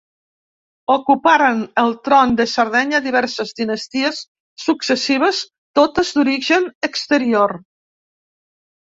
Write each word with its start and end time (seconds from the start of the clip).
Ocuparen 0.91 1.59
el 1.81 1.91
tron 2.07 2.31
de 2.39 2.45
Sardenya 2.53 3.01
diverses 3.07 3.51
dinasties 3.59 4.21
successives, 4.63 5.43
totes 5.81 6.09
d'origen 6.15 6.65
exterior. 6.89 7.55